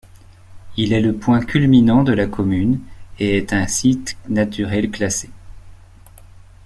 [0.77, 2.79] Il est le point culminant de la commune
[3.19, 5.29] et est un site naturel classé.